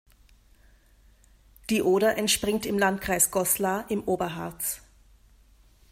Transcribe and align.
Die 1.69 1.83
Oder 1.83 2.17
entspringt 2.17 2.65
im 2.65 2.79
Landkreis 2.79 3.29
Goslar 3.29 3.85
im 3.91 4.03
Oberharz. 4.07 4.81